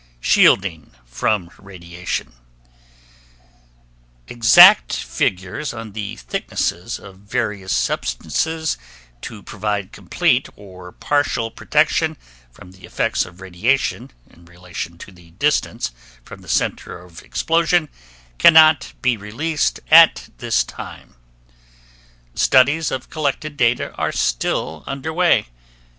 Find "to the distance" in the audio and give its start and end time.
14.97-15.91